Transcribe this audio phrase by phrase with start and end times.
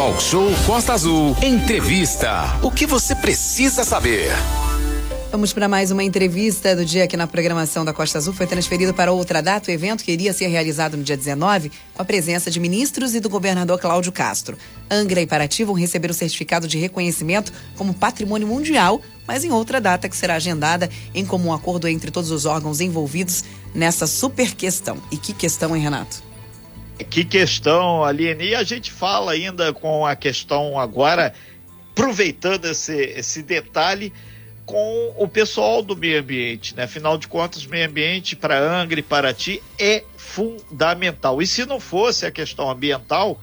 [0.00, 1.36] Talk Show Costa Azul.
[1.42, 2.58] Entrevista.
[2.62, 4.30] O que você precisa saber?
[5.30, 8.32] Vamos para mais uma entrevista do dia aqui na programação da Costa Azul.
[8.32, 9.70] Foi transferido para outra data.
[9.70, 13.20] O evento que iria ser realizado no dia 19, com a presença de ministros e
[13.20, 14.56] do governador Cláudio Castro.
[14.90, 19.82] Angra e Paraty vão receber o certificado de reconhecimento como patrimônio mundial, mas em outra
[19.82, 23.44] data que será agendada em comum acordo entre todos os órgãos envolvidos
[23.74, 24.96] nessa super questão.
[25.12, 26.29] E que questão, hein, Renato?
[27.08, 28.48] Que questão, Aline.
[28.48, 31.34] E a gente fala ainda com a questão agora,
[31.92, 34.12] aproveitando esse, esse detalhe
[34.66, 36.84] com o pessoal do meio ambiente, né?
[36.84, 41.42] Afinal de contas, meio ambiente para Angra e Paraty é fundamental.
[41.42, 43.40] E se não fosse a questão ambiental,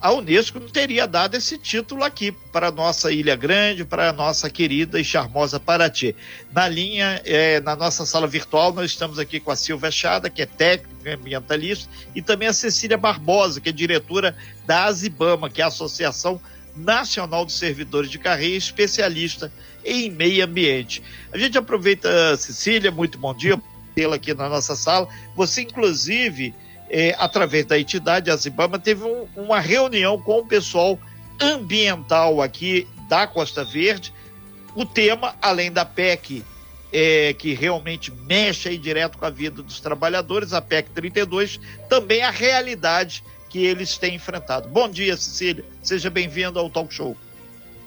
[0.00, 4.12] a Unesco não teria dado esse título aqui para a nossa Ilha Grande, para a
[4.12, 6.14] nossa querida e charmosa Paraty.
[6.52, 10.42] Na linha, é, na nossa sala virtual, nós estamos aqui com a Silvia Chada, que
[10.42, 14.36] é técnica ambientalista, e também a Cecília Barbosa, que é diretora
[14.66, 16.40] da ASIBAMA, que é a Associação
[16.76, 19.50] Nacional dos Servidores de Carreira, especialista
[19.82, 21.02] em meio ambiente.
[21.32, 23.58] A gente aproveita, Cecília, muito bom dia,
[23.94, 25.08] tê-la aqui na nossa sala.
[25.34, 26.54] Você, inclusive,
[26.90, 30.98] é, através da entidade Azibama, teve um, uma reunião com o pessoal
[31.40, 34.12] ambiental aqui da Costa Verde.
[34.74, 36.44] O tema, além da PEC,
[36.92, 42.22] é, que realmente mexe aí direto com a vida dos trabalhadores, a PEC 32, também
[42.22, 44.68] a realidade que eles têm enfrentado.
[44.68, 45.64] Bom dia, Cecília.
[45.82, 47.16] Seja bem-vindo ao Talk Show.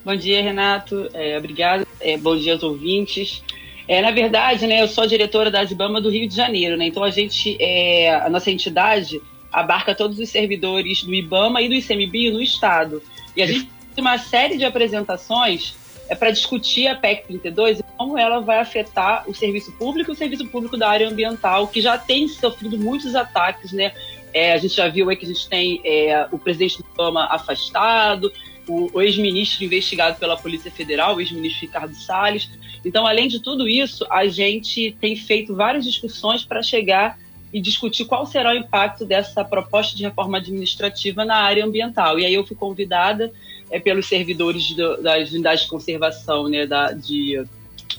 [0.04, 1.10] Bom dia, Renato.
[1.14, 1.88] É, obrigado.
[2.00, 3.44] É, bom dia aos ouvintes.
[3.90, 6.86] É, na verdade, né, eu sou diretora da Asbama do Rio de Janeiro, né?
[6.86, 9.20] Então a gente, é, a nossa entidade
[9.52, 13.02] abarca todos os servidores do IBAMA e do ICMBio no estado.
[13.36, 15.74] E a gente tem uma série de apresentações
[16.08, 20.14] é para discutir a PEC 32 e como ela vai afetar o serviço público e
[20.14, 23.92] o serviço público da área ambiental, que já tem sofrido muitos ataques, né?
[24.32, 27.26] É, a gente já viu aí que a gente tem é, o presidente do IBAMA
[27.26, 28.32] afastado,
[28.70, 32.50] o, ex-ministro investigado pela Polícia Federal, o ex-ministro Ricardo Salles.
[32.86, 37.18] Então, além de tudo isso, a gente tem feito várias discussões para chegar
[37.52, 42.20] e discutir qual será o impacto dessa proposta de reforma administrativa na área ambiental.
[42.20, 43.32] E aí eu fui convidada
[43.72, 47.44] é, pelos servidores do, das unidades de conservação né, da, de,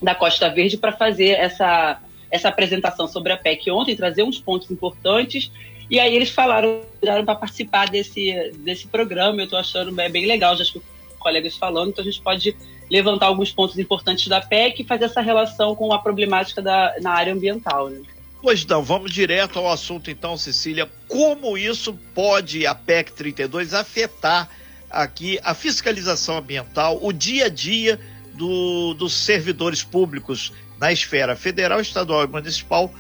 [0.01, 4.71] da Costa Verde para fazer essa, essa apresentação sobre a PEC ontem, trazer uns pontos
[4.71, 5.51] importantes
[5.91, 9.41] e aí eles falaram para participar desse, desse programa.
[9.41, 12.57] Eu estou achando bem, bem legal, já escutei colegas falando, então a gente pode
[12.91, 17.11] levantar alguns pontos importantes da PEC e fazer essa relação com a problemática da, na
[17.11, 17.91] área ambiental.
[17.91, 18.01] Né?
[18.43, 20.89] Pois não, vamos direto ao assunto então, Cecília.
[21.07, 24.49] Como isso pode, a PEC 32, afetar
[24.89, 28.01] aqui a fiscalização ambiental, o dia a dia
[28.35, 32.93] do, dos servidores públicos na esfera federal, estadual e municipal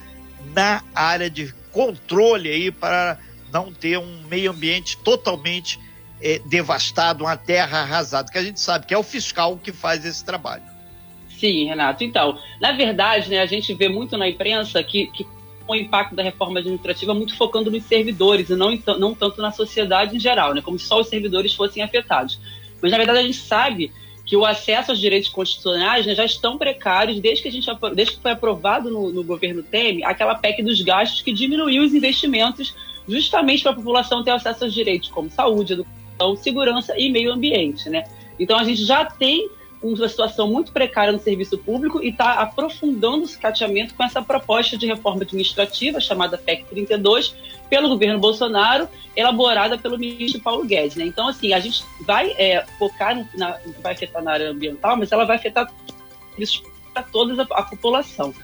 [0.55, 3.19] na área de controle aí para
[3.53, 5.79] não ter um meio ambiente totalmente
[6.23, 10.05] é, devastado, uma terra arrasada, que a gente sabe que é o fiscal que faz
[10.05, 10.63] esse trabalho.
[11.29, 12.05] Sim, Renato.
[12.05, 15.27] Então, na verdade, né, a gente vê muito na imprensa que, que
[15.67, 20.17] o impacto da reforma administrativa muito focando nos servidores e não, não tanto na sociedade
[20.17, 22.39] em geral, né, como se só os servidores fossem afetados.
[22.83, 23.93] Mas, na verdade, a gente sabe
[24.31, 28.15] que o acesso aos direitos constitucionais né, já estão precários desde que, a gente, desde
[28.15, 32.73] que foi aprovado no, no governo Temer aquela PEC dos gastos que diminuiu os investimentos
[33.09, 37.91] justamente para a população ter acesso aos direitos como saúde, educação, segurança e meio ambiente.
[37.91, 38.05] Né?
[38.39, 39.51] Então a gente já tem
[39.83, 44.77] uma situação muito precária no serviço público e está aprofundando o cateamento com essa proposta
[44.77, 47.35] de reforma administrativa chamada PEC 32
[47.71, 50.97] pelo governo Bolsonaro, elaborada pelo ministro Paulo Guedes.
[50.97, 51.05] Né?
[51.07, 55.25] Então, assim, a gente vai é, focar, na, vai afetar na área ambiental, mas ela
[55.25, 55.73] vai afetar
[56.93, 58.35] para toda a, a, população.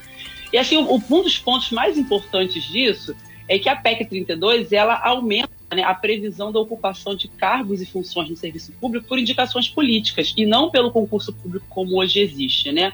[0.51, 3.15] E assim, um dos pontos mais importantes disso
[3.47, 7.85] é que a PEC 32 ela aumenta né, a previsão da ocupação de cargos e
[7.85, 12.71] funções no serviço público por indicações políticas e não pelo concurso público como hoje existe,
[12.71, 12.91] né?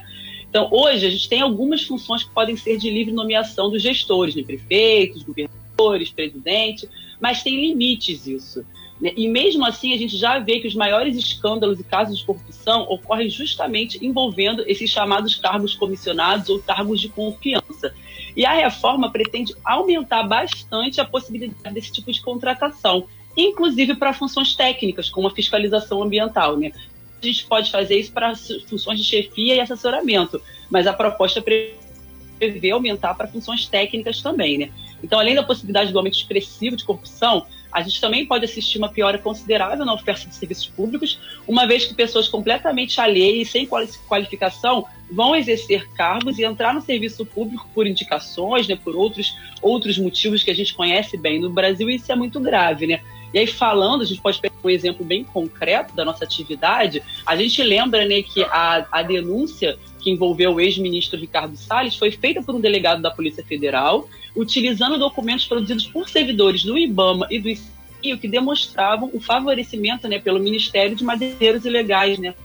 [0.49, 4.35] Então, hoje a gente tem algumas funções que podem ser de livre nomeação dos gestores,
[4.35, 4.43] né?
[4.43, 6.87] prefeitos, governadores, presidente,
[7.21, 8.65] mas tem limites isso.
[8.99, 9.13] Né?
[9.15, 12.81] E mesmo assim, a gente já vê que os maiores escândalos e casos de corrupção
[12.89, 17.95] ocorrem justamente envolvendo esses chamados cargos comissionados ou cargos de confiança.
[18.35, 23.07] E a reforma pretende aumentar bastante a possibilidade desse tipo de contratação,
[23.37, 26.57] inclusive para funções técnicas, como a fiscalização ambiental.
[26.57, 26.71] Né?
[27.21, 28.33] A gente pode fazer isso para
[28.67, 34.57] funções de chefia e assessoramento, mas a proposta prevê aumentar para funções técnicas também.
[34.57, 34.71] Né?
[35.03, 38.89] Então, além da possibilidade do aumento expressivo de corrupção, a gente também pode assistir uma
[38.89, 43.67] piora considerável na oferta de serviços públicos, uma vez que pessoas completamente alheias e sem
[44.07, 49.97] qualificação vão exercer cargos e entrar no serviço público por indicações, né, por outros, outros
[49.97, 53.01] motivos que a gente conhece bem no Brasil, e isso é muito grave, né?
[53.33, 57.35] E aí, falando, a gente pode pegar um exemplo bem concreto da nossa atividade, a
[57.35, 62.43] gente lembra né, que a, a denúncia que envolveu o ex-ministro Ricardo Salles foi feita
[62.43, 67.49] por um delegado da Polícia Federal, utilizando documentos produzidos por servidores do IBAMA e do
[67.49, 72.35] ICIO que demonstravam o favorecimento né, pelo Ministério de madeireiros ilegais né,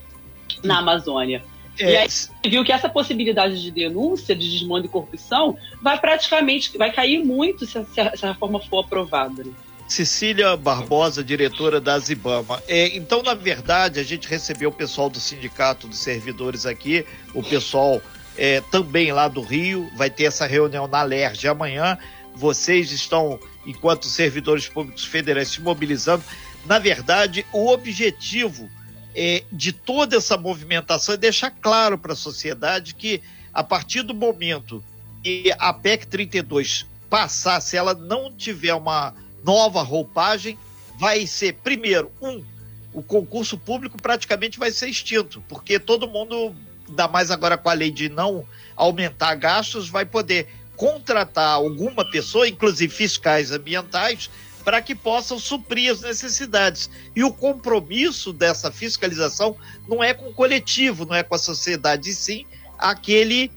[0.63, 1.43] na Amazônia.
[1.81, 1.93] É.
[1.93, 2.09] E aí
[2.47, 7.67] viu que essa possibilidade de denúncia, de desmando e corrupção, vai praticamente, vai cair muito
[7.67, 9.45] se, se, a, reforma for aprovada.
[9.45, 9.53] Né?
[9.89, 12.63] Cecília Barbosa, diretora da Zibama.
[12.69, 17.43] É, então, na verdade, a gente recebeu o pessoal do Sindicato dos Servidores aqui, o
[17.43, 18.03] pessoal
[18.37, 21.99] é, também lá do Rio, vai ter essa reunião na LERJ amanhã.
[22.35, 26.23] Vocês estão, enquanto servidores públicos federais, se mobilizando.
[26.67, 28.71] Na verdade, o objetivo
[29.15, 34.15] é, de toda essa movimentação é deixar claro para a sociedade que, a partir do
[34.15, 34.85] momento
[35.25, 39.15] que a PEC 32 passar, se ela não tiver uma
[39.49, 40.59] nova roupagem,
[40.99, 42.45] vai ser, primeiro, um,
[42.93, 46.55] o concurso público praticamente vai ser extinto, porque todo mundo,
[46.87, 48.45] ainda mais agora com a lei de não
[48.77, 54.29] aumentar gastos, vai poder contratar alguma pessoa, inclusive fiscais ambientais,
[54.63, 56.91] para que possam suprir as necessidades.
[57.17, 59.57] E o compromisso dessa fiscalização
[59.89, 62.45] não é com o coletivo, não é com a sociedade, e sim
[62.79, 63.51] aquele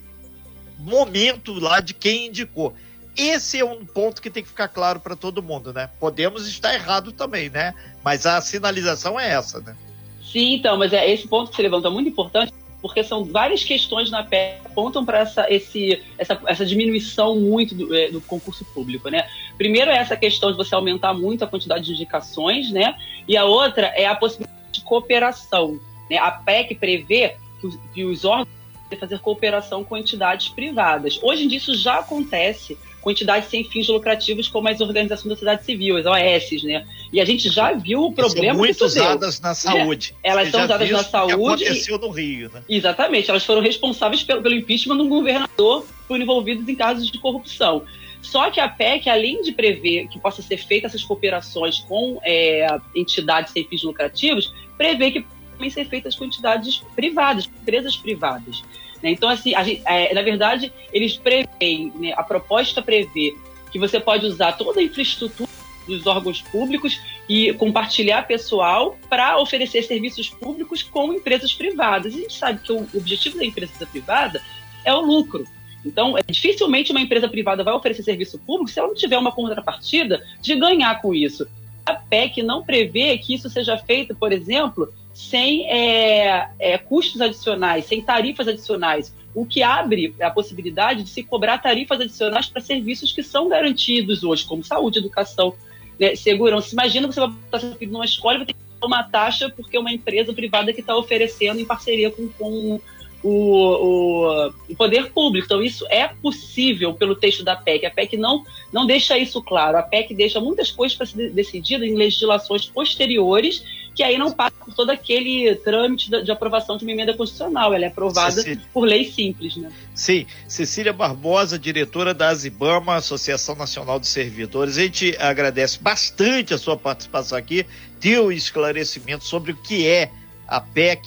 [0.80, 2.74] momento lá de quem indicou.
[3.16, 5.90] Esse é um ponto que tem que ficar claro para todo mundo, né?
[6.00, 7.74] Podemos estar errado também, né?
[8.04, 9.76] Mas a sinalização é essa, né?
[10.24, 13.64] Sim, então, mas é esse ponto que você levantou é muito importante, porque são várias
[13.64, 18.22] questões na PEC que apontam para essa, esse, essa, essa diminuição muito do, é, do,
[18.22, 19.28] concurso público, né?
[19.58, 22.96] Primeiro é essa questão de você aumentar muito a quantidade de indicações, né?
[23.28, 25.80] E a outra é a possibilidade de cooperação.
[26.10, 26.18] Né?
[26.18, 28.62] A PEC prevê que os, que os órgãos
[28.98, 31.20] fazer cooperação com entidades privadas.
[31.22, 35.36] Hoje em dia isso já acontece com entidades sem fins lucrativos, como as organizações da
[35.36, 36.86] sociedade civil, as OS, né?
[37.12, 38.54] E a gente já viu o problema.
[38.54, 39.50] São muito usadas deu.
[39.50, 40.16] na saúde.
[40.24, 41.64] É, elas Você são usadas na saúde.
[41.64, 42.64] Que aconteceu no Rio, né?
[42.70, 47.18] Exatamente, elas foram responsáveis pelo, pelo impeachment de um governador por envolvidos em casos de
[47.18, 47.84] corrupção.
[48.22, 52.68] Só que a PEC, além de prever que possa ser feita essas cooperações com é,
[52.96, 58.64] entidades sem fins lucrativos, prevê que também ser feitas com entidades privadas, empresas privadas.
[59.02, 59.12] Né?
[59.12, 63.36] Então, assim, gente, é, na verdade, eles preveem, né, a proposta prevê
[63.72, 65.50] que você pode usar toda a infraestrutura
[65.88, 72.14] dos órgãos públicos e compartilhar pessoal para oferecer serviços públicos com empresas privadas.
[72.14, 74.42] E a gente sabe que o objetivo da empresa privada
[74.86, 75.46] é o lucro.
[75.86, 79.32] Então, é, dificilmente uma empresa privada vai oferecer serviço público se ela não tiver uma
[79.32, 81.48] contrapartida de ganhar com isso.
[81.86, 87.86] A PEC não prevê que isso seja feito, por exemplo, sem é, é, custos adicionais,
[87.86, 93.12] sem tarifas adicionais, o que abre a possibilidade de se cobrar tarifas adicionais para serviços
[93.12, 95.54] que são garantidos hoje, como saúde, educação,
[96.00, 96.74] né, segurança.
[96.74, 99.50] Imagina você vai botar seu filho numa escola e vai ter que pagar uma taxa
[99.50, 102.80] porque é uma empresa privada que está oferecendo em parceria com, com
[103.24, 105.46] o, o, o, poder público.
[105.46, 107.86] Então, isso é possível pelo texto da PEC.
[107.86, 108.44] A PEC não,
[108.74, 109.78] não deixa isso claro.
[109.78, 113.64] A PEC deixa muitas coisas para ser decididas em legislações posteriores,
[113.94, 117.74] que aí não passa por todo aquele trâmite de, aprovação de uma emenda constitucional.
[117.74, 118.62] Ela é aprovada Cecília.
[118.74, 119.58] por lei simples.
[119.58, 119.72] Né?
[119.94, 120.26] Sim.
[120.48, 124.78] Cecília Barbosa, diretora da Azibama, Associação Nacional de Servidores.
[124.78, 127.66] A gente agradece bastante a sua participação aqui,
[128.00, 130.10] teu esclarecimento sobre o que é
[130.48, 131.02] a PEC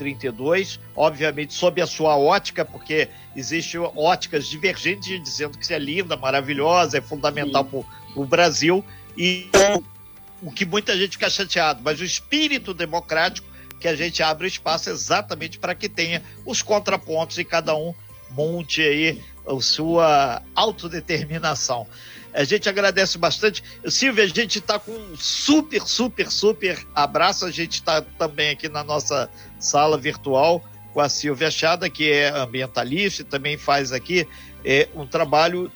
[0.00, 6.16] 32, obviamente sob a sua ótica, porque existem óticas divergentes dizendo que isso é linda,
[6.16, 7.84] maravilhosa, é fundamental para
[8.16, 8.82] o Brasil,
[9.16, 9.50] e
[10.42, 14.90] o que muita gente fica chateado, mas o espírito democrático que a gente abre espaço
[14.90, 17.94] exatamente para que tenha os contrapontos e cada um
[18.30, 21.86] monte aí a sua autodeterminação.
[22.32, 23.64] A gente agradece bastante.
[23.88, 27.44] Silvia, a gente está com um super, super, super abraço.
[27.44, 29.28] A gente está também aqui na nossa
[29.58, 34.28] sala virtual com a Silvia Chada, que é ambientalista e também faz aqui
[34.64, 35.72] é, um trabalho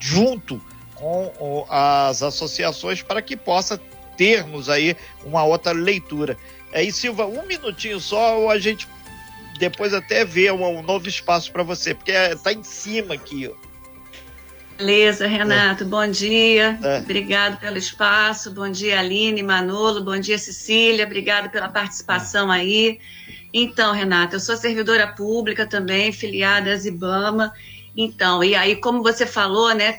[0.00, 0.60] junto
[0.94, 3.80] com as associações para que possa
[4.16, 6.36] termos aí uma outra leitura.
[6.72, 8.88] Aí, Silva, um minutinho só, ou a gente
[9.58, 13.50] depois até vê um, um novo espaço para você, porque está em cima aqui.
[14.76, 15.86] Beleza, Renato, é.
[15.86, 16.76] bom dia.
[16.82, 16.98] É.
[16.98, 18.50] Obrigado pelo espaço.
[18.50, 20.02] Bom dia, Aline, Manolo.
[20.02, 21.04] Bom dia, Cecília.
[21.04, 22.58] Obrigado pela participação é.
[22.58, 22.98] aí.
[23.52, 27.52] Então, Renato, eu sou servidora pública também, filiada à Zibama.
[27.96, 29.96] Então, e aí, como você falou, né,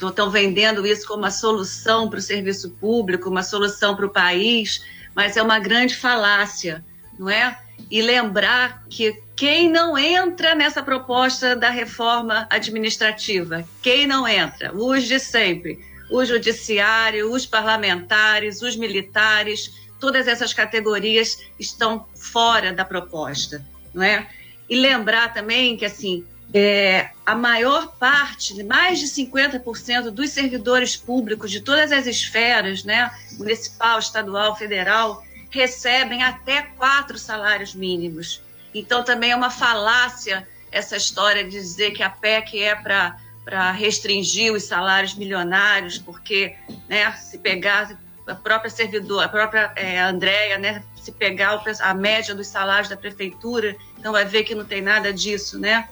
[0.00, 4.84] estão vendendo isso como uma solução para o serviço público, uma solução para o país,
[5.14, 6.84] mas é uma grande falácia,
[7.18, 7.58] não é?
[7.90, 13.64] E lembrar que quem não entra nessa proposta da reforma administrativa?
[13.82, 14.72] Quem não entra?
[14.74, 15.78] Os de sempre.
[16.10, 24.28] o judiciário, os parlamentares, os militares, todas essas categorias estão fora da proposta, não é?
[24.68, 31.50] E lembrar também que assim é, a maior parte, mais de 50% dos servidores públicos
[31.50, 38.40] de todas as esferas, né, municipal, estadual, federal, recebem até quatro salários mínimos.
[38.72, 43.72] Então também é uma falácia essa história de dizer que a PEC é para para
[43.72, 46.56] restringir os salários milionários, porque
[46.88, 47.94] né, se pegar
[48.26, 52.96] a própria servidora, a própria é, Andréia, né, se pegar a média dos salários da
[52.96, 55.86] prefeitura, então vai ver que não tem nada disso, né?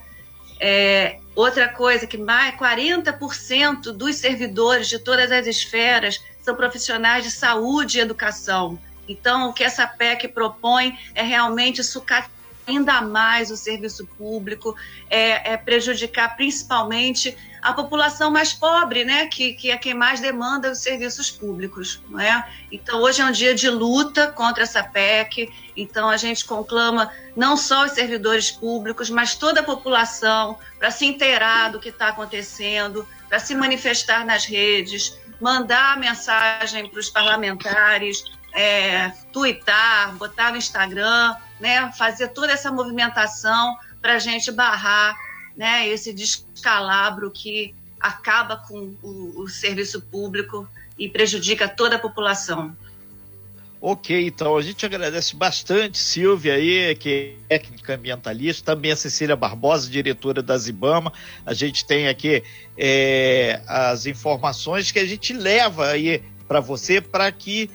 [0.65, 7.33] É, outra coisa que mais 40% dos servidores de todas as esferas são profissionais de
[7.33, 8.79] saúde e educação.
[9.09, 12.31] Então, o que essa PEC propõe é realmente sucatear
[12.65, 14.77] ainda mais o serviço público,
[15.11, 20.73] é, é, prejudicar principalmente a população mais pobre, né, que, que é quem mais demanda
[20.73, 22.45] os serviços públicos, não é?
[22.73, 25.49] Então hoje é um dia de luta contra essa PEC.
[25.77, 31.07] Então a gente conclama não só os servidores públicos, mas toda a população para se
[31.07, 38.25] inteirar do que está acontecendo, para se manifestar nas redes, mandar mensagem para os parlamentares,
[38.53, 45.15] é, twittar, botar no Instagram, né, fazer toda essa movimentação para a gente barrar
[45.57, 50.69] né, esse descalabro que acaba com o, o serviço público
[50.99, 52.77] e prejudica toda a população.
[53.85, 59.35] Ok, então a gente agradece bastante Silvia aí, que é técnica ambientalista, também a Cecília
[59.35, 61.13] Barbosa, diretora da Zibama.
[61.45, 62.45] A gente tem aqui
[62.79, 67.69] é, as informações que a gente leva aí para você, para que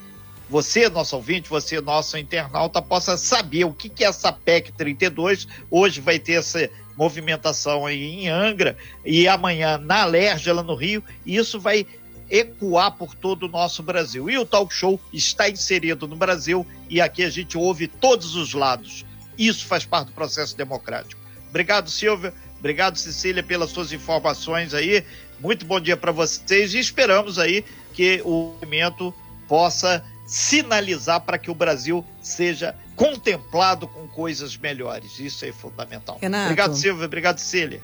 [0.50, 5.46] você, nosso ouvinte, você, nosso internauta, possa saber o que, que é essa PEC 32.
[5.70, 8.76] Hoje vai ter essa movimentação aí em Angra
[9.06, 11.86] e amanhã na Alerj, lá no Rio, e isso vai
[12.30, 14.30] ecoar por todo o nosso Brasil.
[14.30, 18.54] E o talk show está inserido no Brasil e aqui a gente ouve todos os
[18.54, 19.06] lados.
[19.38, 21.22] Isso faz parte do processo democrático.
[21.50, 22.34] Obrigado, Silvia.
[22.60, 25.06] Obrigado, Cecília, pelas suas informações aí.
[25.40, 27.64] Muito bom dia para vocês e esperamos aí
[27.94, 29.14] que o movimento
[29.48, 35.20] possa sinalizar para que o Brasil seja contemplado com coisas melhores.
[35.20, 36.18] Isso é fundamental.
[36.22, 36.46] Renato.
[36.46, 37.06] Obrigado, Silvia.
[37.06, 37.82] Obrigado, Cília.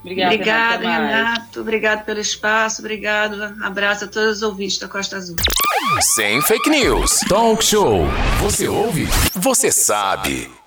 [0.00, 1.60] Obrigada, Obrigado, Renato.
[1.60, 2.80] Obrigado pelo espaço.
[2.80, 3.42] Obrigado.
[3.62, 5.36] Abraço a todos os ouvintes da Costa Azul.
[6.14, 7.20] Sem fake news.
[7.28, 8.06] Talk show.
[8.40, 9.06] Você ouve?
[9.34, 10.63] Você sabe.